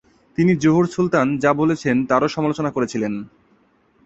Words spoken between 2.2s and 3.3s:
সমালোচনা করেছিলেন।